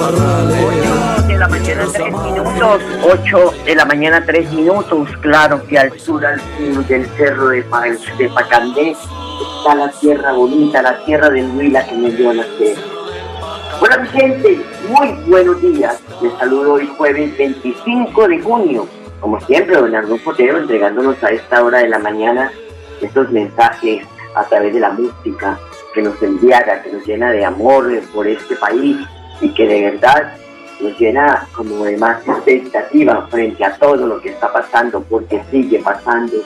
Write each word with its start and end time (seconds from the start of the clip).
8 0.00 1.26
de 1.26 1.36
la 1.38 1.48
mañana, 1.48 1.84
3 1.92 2.12
minutos. 2.12 2.82
8 3.02 3.54
de 3.64 3.74
la 3.74 3.84
mañana, 3.84 4.24
3 4.24 4.52
minutos. 4.52 5.08
Claro 5.20 5.66
que 5.66 5.76
al 5.78 5.98
sur, 5.98 6.24
al 6.24 6.40
sur 6.40 6.86
del 6.86 7.04
cerro 7.16 7.48
de, 7.48 7.62
Pa- 7.62 7.82
de 7.82 8.28
Pacandé, 8.32 8.90
está 8.92 9.74
la 9.74 9.90
tierra 9.90 10.32
bonita, 10.34 10.82
la 10.82 11.04
tierra 11.04 11.30
del 11.30 11.50
Huila 11.50 11.84
que 11.84 11.94
me 11.96 12.10
dio 12.10 12.30
a 12.30 12.34
nacer. 12.34 12.76
Hola, 13.80 13.98
mi 13.98 14.08
gente. 14.08 14.64
Muy 14.88 15.08
buenos 15.26 15.60
días. 15.60 16.00
Les 16.22 16.32
saludo 16.34 16.74
hoy 16.74 16.88
jueves 16.96 17.36
25 17.36 18.28
de 18.28 18.40
junio. 18.40 18.86
Como 19.20 19.40
siempre, 19.40 19.76
don 19.76 19.94
Arnulfo 19.96 20.30
Potero 20.30 20.58
entregándonos 20.58 21.20
a 21.24 21.30
esta 21.30 21.64
hora 21.64 21.78
de 21.78 21.88
la 21.88 21.98
mañana 21.98 22.52
estos 23.00 23.30
mensajes 23.32 24.06
a 24.36 24.44
través 24.44 24.72
de 24.74 24.80
la 24.80 24.90
música 24.90 25.58
que 25.92 26.02
nos 26.02 26.22
embriaga, 26.22 26.82
que 26.82 26.92
nos 26.92 27.04
llena 27.04 27.32
de 27.32 27.44
amor 27.44 27.90
por 28.14 28.28
este 28.28 28.54
país 28.54 28.96
y 29.40 29.48
que 29.50 29.66
de 29.66 29.90
verdad 29.90 30.34
nos 30.80 30.98
llena 30.98 31.46
como 31.54 31.84
de 31.84 31.96
más 31.96 32.26
expectativa 32.26 33.26
frente 33.28 33.64
a 33.64 33.76
todo 33.76 34.06
lo 34.06 34.20
que 34.20 34.30
está 34.30 34.52
pasando, 34.52 35.02
porque 35.02 35.42
sigue 35.50 35.80
pasando. 35.80 36.36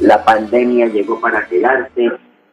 La 0.00 0.24
pandemia 0.24 0.86
llegó 0.86 1.20
para 1.20 1.46
quedarse, 1.46 2.10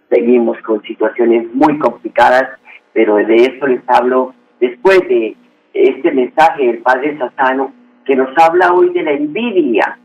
seguimos 0.10 0.58
con 0.60 0.82
situaciones 0.84 1.48
muy 1.54 1.80
complicadas, 1.80 2.50
pero 2.94 3.16
de 3.16 3.36
eso 3.36 3.68
les 3.68 3.82
hablo 3.88 4.34
después 4.60 5.00
de 5.08 5.36
este 5.74 6.12
mensaje 6.12 6.68
del 6.68 6.80
Padre 6.80 7.18
Sassano 7.18 7.74
que 8.06 8.16
nos 8.16 8.30
habla 8.38 8.74
hoy 8.74 8.90
de 8.90 9.04
la 9.04 9.12
envidia, 9.12 9.98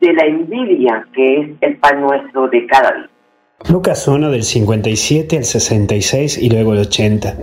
de 0.00 0.12
la 0.12 0.24
envidia 0.26 1.06
que 1.12 1.40
es 1.40 1.50
el 1.60 1.76
pan 1.78 2.00
nuestro 2.00 2.48
de 2.48 2.66
cada 2.66 2.92
día. 2.92 3.10
Lucas 3.66 4.06
1 4.06 4.30
del 4.30 4.44
57 4.44 5.36
al 5.36 5.44
66 5.44 6.38
y 6.38 6.48
luego 6.48 6.74
el 6.74 6.78
80. 6.78 7.36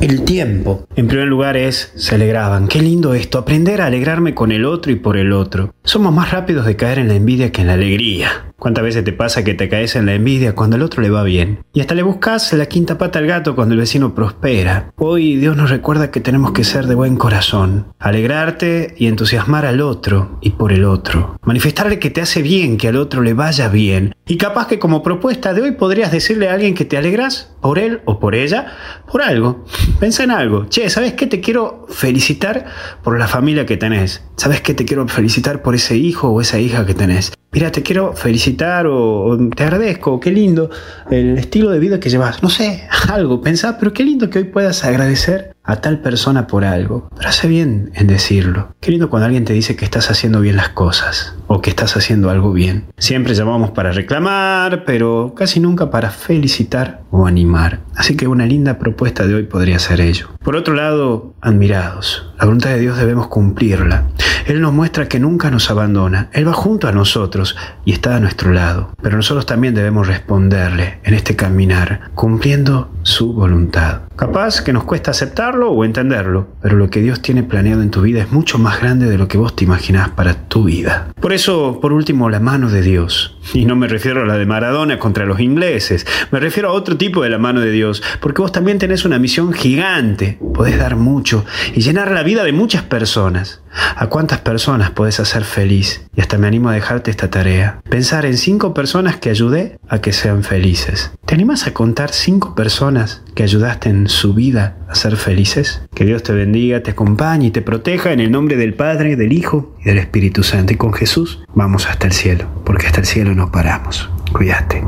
El 0.00 0.22
tiempo. 0.22 0.86
En 0.94 1.08
primer 1.08 1.26
lugar 1.26 1.56
es, 1.56 1.92
se 1.96 2.14
alegraban. 2.14 2.68
Qué 2.68 2.80
lindo 2.80 3.12
esto, 3.12 3.38
aprender 3.38 3.80
a 3.80 3.86
alegrarme 3.86 4.34
con 4.34 4.52
el 4.52 4.64
otro 4.64 4.92
y 4.92 4.96
por 4.96 5.16
el 5.16 5.32
otro. 5.32 5.74
Somos 5.82 6.14
más 6.14 6.30
rápidos 6.30 6.64
de 6.64 6.76
caer 6.76 7.00
en 7.00 7.08
la 7.08 7.14
envidia 7.14 7.50
que 7.50 7.62
en 7.62 7.66
la 7.66 7.72
alegría. 7.72 8.48
¿Cuántas 8.58 8.82
veces 8.82 9.04
te 9.04 9.12
pasa 9.12 9.44
que 9.44 9.54
te 9.54 9.68
caes 9.68 9.94
en 9.94 10.06
la 10.06 10.14
envidia 10.14 10.56
cuando 10.56 10.74
al 10.74 10.82
otro 10.82 11.00
le 11.00 11.10
va 11.10 11.22
bien? 11.22 11.64
Y 11.72 11.80
hasta 11.80 11.94
le 11.94 12.02
buscas 12.02 12.52
la 12.54 12.66
quinta 12.66 12.98
pata 12.98 13.20
al 13.20 13.26
gato 13.28 13.54
cuando 13.54 13.74
el 13.74 13.80
vecino 13.80 14.16
prospera. 14.16 14.92
Hoy 14.96 15.36
Dios 15.36 15.56
nos 15.56 15.70
recuerda 15.70 16.10
que 16.10 16.20
tenemos 16.20 16.50
que 16.50 16.64
ser 16.64 16.86
de 16.86 16.96
buen 16.96 17.16
corazón. 17.16 17.92
Alegrarte 18.00 18.94
y 18.98 19.06
entusiasmar 19.06 19.64
al 19.64 19.80
otro 19.80 20.38
y 20.40 20.50
por 20.50 20.72
el 20.72 20.84
otro. 20.84 21.36
Manifestarle 21.44 22.00
que 22.00 22.10
te 22.10 22.20
hace 22.20 22.42
bien 22.42 22.78
que 22.78 22.88
al 22.88 22.96
otro 22.96 23.22
le 23.22 23.32
vaya 23.32 23.68
bien. 23.68 24.16
Y 24.26 24.38
capaz 24.38 24.66
que 24.66 24.80
como 24.80 25.04
propuesta 25.04 25.47
de 25.52 25.62
hoy 25.62 25.72
podrías 25.72 26.12
decirle 26.12 26.48
a 26.48 26.54
alguien 26.54 26.74
que 26.74 26.84
te 26.84 26.96
alegras 26.96 27.54
por 27.60 27.78
él 27.78 28.00
o 28.04 28.18
por 28.18 28.34
ella, 28.34 28.74
por 29.10 29.22
algo. 29.22 29.64
Pensa 30.00 30.24
en 30.24 30.30
algo. 30.30 30.66
Che, 30.68 30.88
¿sabes 30.90 31.14
qué? 31.14 31.26
Te 31.26 31.40
quiero 31.40 31.86
felicitar 31.88 32.66
por 33.02 33.18
la 33.18 33.28
familia 33.28 33.66
que 33.66 33.76
tenés. 33.76 34.22
¿Sabes 34.36 34.60
qué? 34.60 34.74
Te 34.74 34.84
quiero 34.84 35.06
felicitar 35.08 35.62
por 35.62 35.74
ese 35.74 35.96
hijo 35.96 36.28
o 36.28 36.40
esa 36.40 36.58
hija 36.58 36.86
que 36.86 36.94
tenés. 36.94 37.32
Mira, 37.50 37.72
te 37.72 37.82
quiero 37.82 38.12
felicitar 38.12 38.86
o, 38.86 39.38
te 39.56 39.62
agradezco, 39.62 40.20
qué 40.20 40.30
lindo 40.30 40.70
el 41.10 41.38
estilo 41.38 41.70
de 41.70 41.78
vida 41.78 41.98
que 41.98 42.10
llevas. 42.10 42.42
No 42.42 42.50
sé, 42.50 42.86
algo, 43.08 43.40
pensá, 43.40 43.78
pero 43.78 43.92
qué 43.92 44.04
lindo 44.04 44.28
que 44.28 44.38
hoy 44.38 44.44
puedas 44.44 44.84
agradecer 44.84 45.56
a 45.68 45.76
tal 45.76 46.00
persona 46.00 46.46
por 46.46 46.64
algo. 46.64 47.08
Pero 47.14 47.28
hace 47.28 47.46
bien 47.46 47.90
en 47.94 48.06
decirlo. 48.06 48.74
Qué 48.80 48.90
lindo 48.90 49.10
cuando 49.10 49.26
alguien 49.26 49.44
te 49.44 49.52
dice 49.52 49.76
que 49.76 49.84
estás 49.84 50.10
haciendo 50.10 50.40
bien 50.40 50.56
las 50.56 50.70
cosas 50.70 51.36
o 51.46 51.60
que 51.60 51.68
estás 51.68 51.94
haciendo 51.96 52.30
algo 52.30 52.52
bien. 52.52 52.86
Siempre 52.96 53.34
llamamos 53.34 53.70
para 53.72 53.92
reclamar, 53.92 54.84
pero 54.86 55.34
casi 55.36 55.60
nunca 55.60 55.90
para 55.90 56.10
felicitar 56.10 57.02
o 57.10 57.26
animar. 57.26 57.80
Así 57.94 58.16
que 58.16 58.26
una 58.26 58.46
linda 58.46 58.78
propuesta 58.78 59.26
de 59.26 59.34
hoy 59.34 59.42
podría 59.42 59.78
ser 59.78 60.00
ello. 60.00 60.28
Por 60.42 60.56
otro 60.56 60.74
lado, 60.74 61.34
admirados. 61.42 62.32
La 62.38 62.46
voluntad 62.46 62.70
de 62.70 62.80
Dios 62.80 62.96
debemos 62.96 63.28
cumplirla. 63.28 64.04
Él 64.46 64.62
nos 64.62 64.72
muestra 64.72 65.08
que 65.08 65.20
nunca 65.20 65.50
nos 65.50 65.70
abandona. 65.70 66.30
Él 66.32 66.48
va 66.48 66.54
junto 66.54 66.88
a 66.88 66.92
nosotros 66.92 67.56
y 67.84 67.92
está 67.92 68.16
a 68.16 68.20
nuestro 68.20 68.52
lado. 68.52 68.92
Pero 69.02 69.16
nosotros 69.16 69.44
también 69.44 69.74
debemos 69.74 70.06
responderle 70.06 71.00
en 71.02 71.12
este 71.12 71.36
caminar, 71.36 72.10
cumpliendo 72.14 72.90
su 73.02 73.34
voluntad. 73.34 74.02
Capaz 74.16 74.62
que 74.62 74.72
nos 74.72 74.84
cuesta 74.84 75.10
aceptarlo 75.10 75.57
o 75.66 75.84
entenderlo, 75.84 76.48
pero 76.62 76.76
lo 76.76 76.88
que 76.90 77.00
Dios 77.00 77.20
tiene 77.20 77.42
planeado 77.42 77.82
en 77.82 77.90
tu 77.90 78.02
vida 78.02 78.22
es 78.22 78.30
mucho 78.30 78.58
más 78.58 78.80
grande 78.80 79.06
de 79.06 79.18
lo 79.18 79.26
que 79.26 79.38
vos 79.38 79.56
te 79.56 79.64
imaginás 79.64 80.10
para 80.10 80.48
tu 80.48 80.64
vida. 80.64 81.08
Por 81.20 81.32
eso, 81.32 81.80
por 81.80 81.92
último, 81.92 82.30
la 82.30 82.40
mano 82.40 82.70
de 82.70 82.82
Dios. 82.82 83.36
Y 83.52 83.64
no 83.64 83.74
me 83.74 83.88
refiero 83.88 84.22
a 84.22 84.26
la 84.26 84.38
de 84.38 84.46
Maradona 84.46 84.98
contra 84.98 85.26
los 85.26 85.40
ingleses, 85.40 86.06
me 86.30 86.38
refiero 86.38 86.68
a 86.68 86.72
otro 86.72 86.96
tipo 86.96 87.22
de 87.22 87.30
la 87.30 87.38
mano 87.38 87.60
de 87.60 87.72
Dios, 87.72 88.02
porque 88.20 88.42
vos 88.42 88.52
también 88.52 88.78
tenés 88.78 89.04
una 89.04 89.18
misión 89.18 89.52
gigante, 89.52 90.38
podés 90.54 90.78
dar 90.78 90.96
mucho 90.96 91.44
y 91.74 91.80
llenar 91.80 92.12
la 92.12 92.22
vida 92.22 92.44
de 92.44 92.52
muchas 92.52 92.82
personas. 92.82 93.62
¿A 93.96 94.06
cuántas 94.08 94.40
personas 94.40 94.90
podés 94.90 95.20
hacer 95.20 95.44
feliz? 95.44 96.06
Y 96.14 96.20
hasta 96.20 96.38
me 96.38 96.46
animo 96.46 96.68
a 96.68 96.74
dejarte 96.74 97.10
esta 97.10 97.30
tarea. 97.30 97.80
Pensar 97.88 98.26
en 98.26 98.36
cinco 98.36 98.74
personas 98.74 99.16
que 99.16 99.30
ayudé 99.30 99.78
a 99.88 100.00
que 100.00 100.12
sean 100.12 100.42
felices. 100.42 101.12
¿Te 101.26 101.34
animas 101.34 101.66
a 101.66 101.74
contar 101.74 102.12
cinco 102.12 102.54
personas 102.54 103.22
que 103.34 103.42
ayudaste 103.42 103.88
en 103.88 104.08
su 104.08 104.34
vida 104.34 104.76
a 104.88 104.94
ser 104.94 105.16
felices? 105.16 105.82
Que 105.94 106.04
Dios 106.04 106.22
te 106.22 106.32
bendiga, 106.32 106.82
te 106.82 106.92
acompañe 106.92 107.46
y 107.46 107.50
te 107.50 107.62
proteja 107.62 108.12
en 108.12 108.20
el 108.20 108.30
nombre 108.30 108.56
del 108.56 108.74
Padre, 108.74 109.16
del 109.16 109.32
Hijo 109.32 109.74
y 109.80 109.84
del 109.84 109.98
Espíritu 109.98 110.42
Santo. 110.42 110.72
Y 110.72 110.76
con 110.76 110.92
Jesús 110.92 111.44
vamos 111.54 111.86
hasta 111.86 112.06
el 112.06 112.12
cielo, 112.12 112.46
porque 112.64 112.86
hasta 112.86 113.00
el 113.00 113.06
cielo 113.06 113.34
no 113.34 113.50
paramos. 113.50 114.08
Cuídate. 114.32 114.84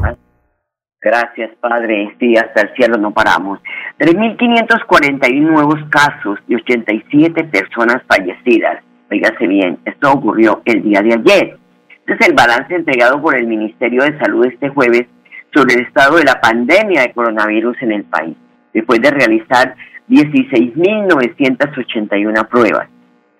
Gracias, 1.02 1.50
Padre. 1.60 2.14
Sí, 2.20 2.36
hasta 2.36 2.60
el 2.60 2.74
cielo 2.74 2.98
no 2.98 3.10
paramos. 3.12 3.58
3.541 3.98 5.40
nuevos 5.40 5.80
casos 5.88 6.38
y 6.46 6.56
87 6.56 7.44
personas 7.44 8.02
fallecidas. 8.06 8.84
Oígase 9.10 9.46
bien, 9.46 9.78
esto 9.86 10.12
ocurrió 10.12 10.60
el 10.66 10.82
día 10.82 11.00
de 11.00 11.14
ayer. 11.14 11.56
Este 11.88 12.12
es 12.12 12.20
el 12.28 12.34
balance 12.34 12.74
entregado 12.74 13.22
por 13.22 13.34
el 13.34 13.46
Ministerio 13.46 14.02
de 14.02 14.18
Salud 14.18 14.44
este 14.44 14.68
jueves 14.68 15.06
sobre 15.54 15.72
el 15.74 15.86
estado 15.86 16.16
de 16.16 16.24
la 16.24 16.38
pandemia 16.38 17.00
de 17.02 17.12
coronavirus 17.12 17.80
en 17.80 17.92
el 17.92 18.04
país, 18.04 18.36
después 18.74 19.00
de 19.00 19.10
realizar 19.10 19.74
16.981 20.08 22.46
pruebas. 22.48 22.90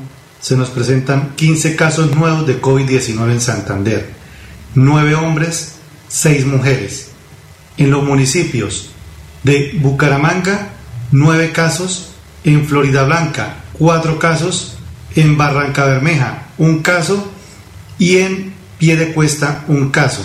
se 0.46 0.56
nos 0.56 0.70
presentan 0.70 1.34
15 1.34 1.74
casos 1.74 2.14
nuevos 2.14 2.46
de 2.46 2.62
COVID-19 2.62 3.32
en 3.32 3.40
Santander. 3.40 4.10
9 4.76 5.16
hombres, 5.16 5.72
6 6.06 6.46
mujeres. 6.46 7.08
En 7.76 7.90
los 7.90 8.04
municipios 8.04 8.90
de 9.42 9.76
Bucaramanga, 9.80 10.68
9 11.10 11.50
casos. 11.50 12.10
En 12.44 12.64
Florida 12.64 13.02
Blanca, 13.02 13.56
4 13.72 14.20
casos. 14.20 14.76
En 15.16 15.36
Barranca 15.36 15.84
Bermeja, 15.84 16.44
1 16.58 16.80
caso. 16.80 17.28
Y 17.98 18.18
en 18.18 18.54
Piedecuesta, 18.78 19.64
1 19.66 19.90
caso. 19.90 20.24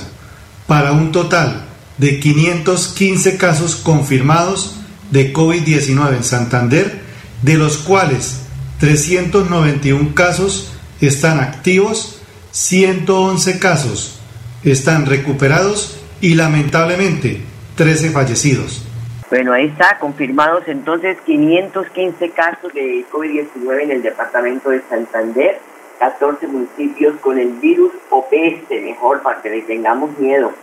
Para 0.68 0.92
un 0.92 1.12
total 1.12 1.66
de 1.98 2.20
515 2.20 3.38
casos 3.38 3.76
confirmados 3.76 4.76
de 5.10 5.34
COVID-19 5.34 6.18
en 6.18 6.24
Santander, 6.24 7.02
de 7.42 7.56
los 7.56 7.80
cuales 7.80 8.41
391 8.82 10.16
casos 10.16 10.76
están 11.02 11.40
activos, 11.40 12.20
111 12.50 13.60
casos 13.60 14.20
están 14.64 15.06
recuperados 15.06 16.04
y 16.20 16.34
lamentablemente 16.34 17.42
13 17.76 18.10
fallecidos. 18.10 18.84
Bueno, 19.30 19.54
ahí 19.54 19.68
está, 19.68 20.00
confirmados 20.00 20.64
entonces 20.66 21.16
515 21.28 22.32
casos 22.32 22.74
de 22.74 23.06
COVID-19 23.12 23.84
en 23.84 23.92
el 23.92 24.02
departamento 24.02 24.72
de 24.72 24.82
Santander, 24.90 25.60
14 26.00 26.48
municipios 26.48 27.20
con 27.20 27.38
el 27.38 27.50
virus 27.50 27.92
o 28.10 28.28
peste, 28.28 28.82
mejor 28.82 29.22
para 29.22 29.44
que 29.44 29.52
le 29.52 29.62
tengamos 29.62 30.18
miedo 30.18 30.54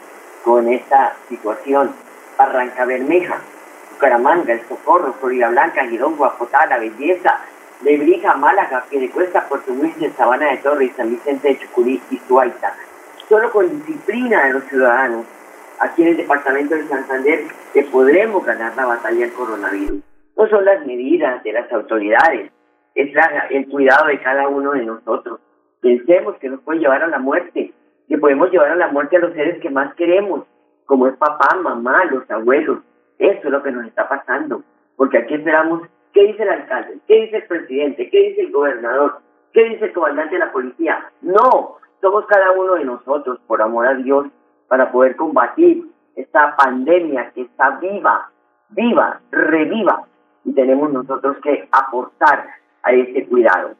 con 0.43 0.69
esta 0.69 1.15
situación. 1.29 1.93
Barranca 2.37 2.85
Bermeja, 2.85 3.39
Bucaramanga, 3.93 4.55
El 4.55 4.63
Socorro, 4.69 5.15
Florida 5.21 5.51
Blanca, 5.51 5.87
Girón, 5.87 6.17
Guapotá, 6.17 6.67
La 6.67 6.79
Belleza, 6.79 7.39
Lebrija, 7.83 8.35
Málaga, 8.35 8.85
Piedecuesta, 8.91 9.49
Puerto 9.49 9.73
Wilson, 9.73 10.13
Sabana 10.17 10.51
de 10.51 10.57
Torres, 10.59 10.93
San 10.97 11.11
Vicente 11.11 11.49
de 11.49 11.59
Chucurí 11.59 12.01
y 12.11 12.17
Suaita. 12.19 12.75
Solo 13.29 13.51
con 13.53 13.69
disciplina 13.69 14.47
de 14.47 14.55
los 14.55 14.65
ciudadanos, 14.65 15.27
aquí 15.79 16.03
en 16.03 16.09
el 16.09 16.17
departamento 16.17 16.75
de 16.75 16.89
Santander, 16.89 17.45
que 17.73 17.83
podremos 17.85 18.45
ganar 18.45 18.75
la 18.75 18.87
batalla 18.87 19.21
del 19.21 19.33
coronavirus. 19.33 20.03
No 20.37 20.49
son 20.49 20.65
las 20.65 20.85
medidas 20.87 21.43
de 21.45 21.53
las 21.53 21.71
autoridades, 21.73 22.51
es 22.95 23.15
el 23.51 23.69
cuidado 23.69 24.07
de 24.07 24.21
cada 24.21 24.49
uno 24.49 24.73
de 24.73 24.85
nosotros. 24.85 25.41
Pensemos 25.81 26.37
que 26.39 26.49
nos 26.49 26.61
puede 26.63 26.81
llevar 26.81 27.03
a 27.03 27.09
la 27.09 27.19
muerte, 27.19 27.73
que 28.09 28.19
podemos 28.19 28.51
llevar 28.51 28.73
a 28.73 28.77
la 28.77 28.89
muerte 28.89 29.17
a 29.17 29.21
los 29.21 29.35
seres 29.35 29.61
que 29.61 29.71
más 29.71 29.95
queremos, 29.95 30.45
como 30.85 31.07
es 31.07 31.17
papá, 31.17 31.55
mamá, 31.63 32.07
los 32.07 32.29
abuelos, 32.31 32.79
eso 33.19 33.41
es 33.45 33.51
lo 33.51 33.63
que 33.63 33.71
nos 33.71 33.87
está 33.87 34.09
pasando, 34.09 34.63
porque 34.97 35.19
aquí 35.19 35.35
esperamos 35.35 35.83
qué 36.13 36.25
dice 36.25 36.43
el 36.43 36.51
alcalde, 36.51 36.99
qué 37.07 37.23
dice 37.23 37.37
el 37.39 37.45
presidente, 37.45 38.11
qué 38.11 38.19
dice 38.29 38.43
el 38.43 38.53
gobernador, 38.53 39.19
qué 39.53 39.65
dice 39.65 39.87
el 39.87 39.93
comandante 39.93 40.35
de 40.35 40.41
la 40.41 40.53
policía. 40.53 41.11
No, 41.23 41.77
somos 42.01 42.27
cada 42.27 42.53
uno 42.53 42.75
de 42.75 42.85
nosotros, 42.85 43.39
por 43.47 43.63
amor 43.63 43.87
a 43.87 43.95
Dios, 43.95 44.27
para 44.69 44.93
poder 44.93 45.17
combatir 45.17 45.85
esta 46.17 46.57
pandemia 46.57 47.31
que 47.35 47.43
está 47.43 47.79
viva, 47.79 48.31
viva, 48.71 49.21
reviva, 49.31 50.05
y 50.45 50.53
tenemos 50.53 50.93
nosotros 50.93 51.37
que 51.43 51.69
aportar 51.73 52.47
a 52.83 52.93
este 52.93 53.27
cuidado. 53.27 53.71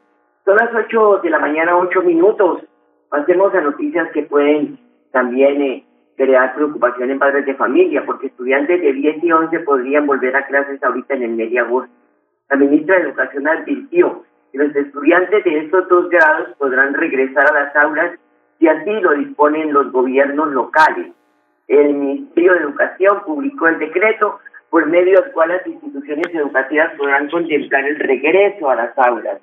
Son 0.45 0.55
las 0.55 0.73
8 0.73 1.19
de 1.23 1.29
la 1.29 1.39
mañana, 1.39 1.77
8 1.77 2.01
minutos. 2.01 2.63
Pasemos 3.09 3.53
a 3.53 3.61
noticias 3.61 4.09
que 4.11 4.23
pueden 4.23 4.79
también 5.11 5.61
eh, 5.61 5.85
crear 6.15 6.53
preocupación 6.53 7.11
en 7.11 7.19
padres 7.19 7.45
de 7.45 7.55
familia, 7.55 8.03
porque 8.05 8.27
estudiantes 8.27 8.81
de 8.81 8.93
10 8.93 9.23
y 9.23 9.31
11 9.31 9.59
podrían 9.59 10.05
volver 10.05 10.35
a 10.35 10.45
clases 10.47 10.81
ahorita 10.83 11.15
en 11.15 11.23
el 11.23 11.31
mes 11.31 11.51
de 11.51 11.59
agosto. 11.59 11.93
La 12.49 12.57
ministra 12.57 12.95
de 12.95 13.03
Educación 13.03 13.47
advirtió 13.47 14.23
que 14.51 14.57
los 14.57 14.75
estudiantes 14.75 15.43
de 15.43 15.59
estos 15.59 15.87
dos 15.87 16.09
grados 16.09 16.49
podrán 16.57 16.95
regresar 16.95 17.47
a 17.47 17.63
las 17.63 17.75
aulas 17.75 18.17
si 18.57 18.67
así 18.67 18.91
lo 18.91 19.13
disponen 19.13 19.71
los 19.71 19.91
gobiernos 19.91 20.51
locales. 20.51 21.11
El 21.67 21.93
Ministerio 21.93 22.53
de 22.53 22.59
Educación 22.61 23.21
publicó 23.25 23.67
el 23.67 23.77
decreto 23.77 24.39
por 24.71 24.87
medio 24.87 25.21
del 25.21 25.31
cual 25.31 25.49
las 25.49 25.65
instituciones 25.67 26.33
educativas 26.33 26.93
podrán 26.97 27.29
contemplar 27.29 27.85
el 27.85 27.99
regreso 27.99 28.69
a 28.69 28.75
las 28.75 28.97
aulas, 28.97 29.39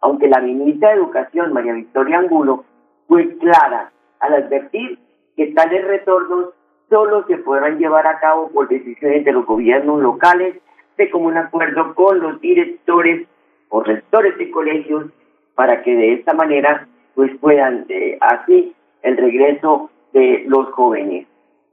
aunque 0.00 0.28
la 0.28 0.40
ministra 0.40 0.90
de 0.90 0.96
Educación, 0.96 1.52
María 1.52 1.74
Victoria 1.74 2.18
Angulo, 2.18 2.64
fue 3.06 3.36
clara 3.38 3.92
al 4.18 4.34
advertir 4.34 4.98
que 5.36 5.52
tales 5.52 5.86
retornos 5.86 6.50
solo 6.90 7.24
se 7.28 7.38
podrán 7.38 7.78
llevar 7.78 8.06
a 8.06 8.18
cabo 8.18 8.50
por 8.50 8.68
decisiones 8.68 9.24
de 9.24 9.32
los 9.32 9.46
gobiernos 9.46 10.00
locales 10.02 10.56
de 10.98 11.10
común 11.10 11.36
acuerdo 11.36 11.94
con 11.94 12.20
los 12.20 12.40
directores 12.40 13.26
o 13.70 13.82
rectores 13.82 14.36
de 14.36 14.50
colegios 14.50 15.06
para 15.54 15.82
que 15.82 15.94
de 15.94 16.12
esta 16.14 16.34
manera 16.34 16.86
pues 17.14 17.30
puedan 17.40 17.86
eh, 17.88 18.18
así 18.20 18.74
el 19.02 19.16
regreso 19.16 19.90
de 20.12 20.44
los 20.46 20.68
jóvenes. 20.72 21.26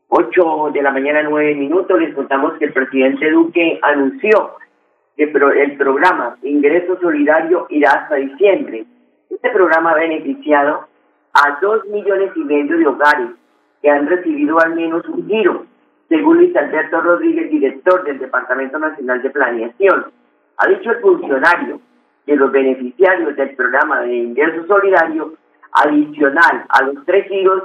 Ocho 0.07 0.69
de 0.71 0.81
la 0.81 0.91
mañana, 0.91 1.23
nueve 1.23 1.55
minutos, 1.55 1.99
les 1.99 2.13
contamos 2.13 2.53
que 2.53 2.65
el 2.65 2.73
presidente 2.73 3.29
Duque 3.31 3.79
anunció 3.81 4.55
que 5.17 5.23
el 5.23 5.77
programa 5.77 6.37
Ingreso 6.43 6.99
Solidario 6.99 7.65
irá 7.69 7.91
hasta 7.91 8.15
diciembre. 8.15 8.85
Este 9.29 9.49
programa 9.49 9.91
ha 9.91 9.95
beneficiado 9.95 10.87
a 11.33 11.57
dos 11.61 11.85
millones 11.87 12.31
y 12.35 12.43
medio 12.43 12.77
de 12.77 12.87
hogares 12.87 13.29
que 13.81 13.89
han 13.89 14.07
recibido 14.07 14.59
al 14.59 14.75
menos 14.75 15.07
un 15.07 15.27
giro, 15.27 15.65
según 16.09 16.37
Luis 16.37 16.55
Alberto 16.55 17.01
Rodríguez, 17.01 17.49
director 17.49 18.03
del 18.03 18.19
Departamento 18.19 18.77
Nacional 18.79 19.21
de 19.21 19.29
Planeación. 19.29 20.05
Ha 20.57 20.67
dicho 20.67 20.91
el 20.91 20.99
funcionario 20.99 21.79
que 22.25 22.35
los 22.35 22.51
beneficiarios 22.51 23.35
del 23.35 23.55
programa 23.55 24.01
de 24.01 24.15
ingreso 24.15 24.65
solidario 24.67 25.33
adicional 25.71 26.65
a 26.69 26.83
los 26.83 27.05
tres 27.05 27.27
giros 27.27 27.63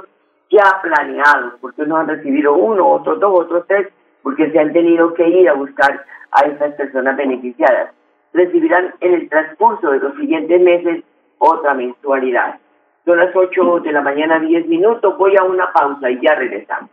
ya 0.49 0.81
planeados, 0.81 1.53
porque 1.61 1.83
unos 1.83 1.99
han 1.99 2.07
recibido 2.07 2.53
uno, 2.53 2.85
otros 2.87 3.19
dos, 3.19 3.45
otros 3.45 3.65
tres, 3.67 3.87
porque 4.21 4.51
se 4.51 4.59
han 4.59 4.73
tenido 4.73 5.13
que 5.13 5.27
ir 5.27 5.49
a 5.49 5.53
buscar 5.53 6.05
a 6.31 6.41
esas 6.45 6.73
personas 6.75 7.15
beneficiadas. 7.15 7.93
Recibirán 8.33 8.93
en 8.99 9.13
el 9.13 9.29
transcurso 9.29 9.91
de 9.91 9.99
los 9.99 10.15
siguientes 10.15 10.61
meses 10.61 11.03
otra 11.37 11.73
mensualidad. 11.73 12.59
Son 13.05 13.17
las 13.17 13.35
8 13.35 13.79
de 13.79 13.91
la 13.91 14.01
mañana, 14.01 14.39
10 14.39 14.67
minutos. 14.67 15.17
Voy 15.17 15.35
a 15.35 15.43
una 15.43 15.71
pausa 15.73 16.09
y 16.11 16.21
ya 16.21 16.35
regresamos. 16.35 16.91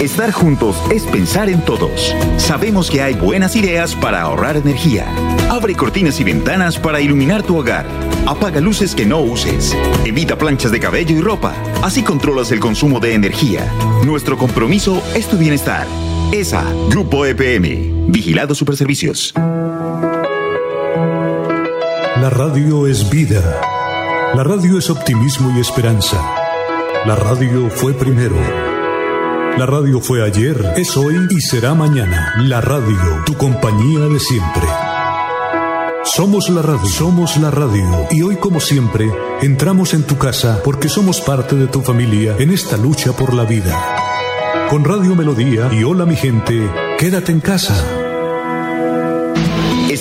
Estar 0.00 0.32
juntos 0.32 0.82
es 0.90 1.02
pensar 1.02 1.50
en 1.50 1.62
todos. 1.62 2.16
Sabemos 2.38 2.90
que 2.90 3.02
hay 3.02 3.12
buenas 3.12 3.54
ideas 3.54 3.94
para 3.94 4.22
ahorrar 4.22 4.56
energía. 4.56 5.04
Abre 5.50 5.74
cortinas 5.74 6.18
y 6.20 6.24
ventanas 6.24 6.78
para 6.78 7.02
iluminar 7.02 7.42
tu 7.42 7.58
hogar. 7.58 7.84
Apaga 8.26 8.62
luces 8.62 8.94
que 8.94 9.04
no 9.04 9.20
uses. 9.20 9.76
Evita 10.06 10.38
planchas 10.38 10.72
de 10.72 10.80
cabello 10.80 11.14
y 11.14 11.20
ropa. 11.20 11.52
Así 11.82 12.02
controlas 12.02 12.50
el 12.50 12.60
consumo 12.60 12.98
de 12.98 13.12
energía. 13.12 13.70
Nuestro 14.06 14.38
compromiso 14.38 15.02
es 15.14 15.28
tu 15.28 15.36
bienestar. 15.36 15.86
ESA, 16.32 16.64
Grupo 16.88 17.26
EPM. 17.26 18.10
Vigilado 18.10 18.54
Superservicios. 18.54 19.34
La 22.16 22.30
radio 22.30 22.86
es 22.86 23.10
vida. 23.10 23.60
La 24.34 24.44
radio 24.44 24.78
es 24.78 24.88
optimismo 24.88 25.54
y 25.54 25.60
esperanza. 25.60 26.16
La 27.04 27.16
radio 27.16 27.68
fue 27.68 27.92
primero. 27.92 28.69
La 29.58 29.66
radio 29.66 30.00
fue 30.00 30.24
ayer, 30.24 30.74
es 30.76 30.96
hoy 30.96 31.26
y 31.30 31.40
será 31.40 31.74
mañana. 31.74 32.34
La 32.38 32.60
radio, 32.60 33.22
tu 33.26 33.34
compañía 33.34 34.06
de 34.06 34.18
siempre. 34.18 34.62
Somos 36.04 36.48
la 36.48 36.62
radio, 36.62 36.86
somos 36.86 37.36
la 37.36 37.50
radio. 37.50 38.06
Y 38.10 38.22
hoy 38.22 38.36
como 38.36 38.60
siempre, 38.60 39.10
entramos 39.42 39.92
en 39.92 40.04
tu 40.04 40.16
casa 40.16 40.60
porque 40.64 40.88
somos 40.88 41.20
parte 41.20 41.56
de 41.56 41.66
tu 41.66 41.82
familia 41.82 42.36
en 42.38 42.50
esta 42.50 42.76
lucha 42.76 43.12
por 43.12 43.34
la 43.34 43.44
vida. 43.44 43.78
Con 44.70 44.84
Radio 44.84 45.14
Melodía 45.14 45.68
y 45.72 45.84
Hola 45.84 46.06
mi 46.06 46.16
gente, 46.16 46.70
quédate 46.98 47.32
en 47.32 47.40
casa. 47.40 47.99